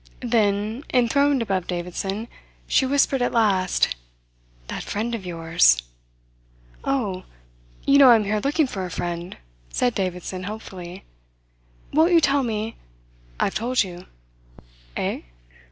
[0.23, 2.27] Then, enthroned above Davidson,
[2.65, 3.95] she whispered at last:
[4.65, 5.77] "That friend of yours."
[6.83, 7.25] "Oh,
[7.85, 9.37] you know I am here looking for a friend,"
[9.69, 11.03] said Davidson hopefully.
[11.93, 12.77] "Won't you tell me"
[13.39, 14.07] "I've told you"
[14.97, 15.21] "Eh?"